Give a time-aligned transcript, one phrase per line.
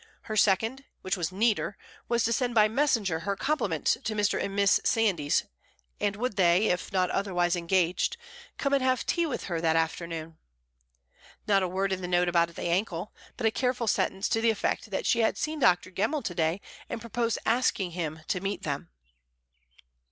[0.23, 1.77] Her second, which was neater,
[2.09, 4.41] was to send by messenger her compliments to Mr.
[4.41, 5.43] and Miss Sandys,
[5.99, 8.17] and would they, if not otherwise engaged,
[8.57, 10.39] come and have tea with her that afternoon?
[11.45, 14.49] Not a word in the note about the ankle, but a careful sentence to the
[14.49, 15.91] effect that she had seen Dr.
[15.91, 18.89] Gemmell to day, and proposed asking him to meet them.